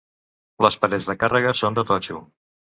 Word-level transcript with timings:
Les 0.65 0.77
parets 0.85 1.09
de 1.11 1.15
càrrega 1.25 1.53
són 1.61 1.79
de 1.81 1.85
totxo. 1.93 2.19